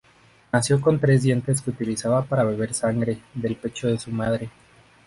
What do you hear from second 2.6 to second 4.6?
sangre del pecho de su madre.